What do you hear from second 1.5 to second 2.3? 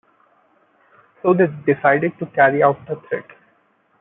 decided to